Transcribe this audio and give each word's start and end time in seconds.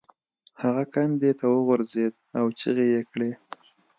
هغه 0.61 0.83
کندې 0.93 1.31
ته 1.39 1.45
وغورځید 1.55 2.13
او 2.37 2.45
چیغې 2.59 2.85
یې 2.93 3.01
کړې. 3.11 3.31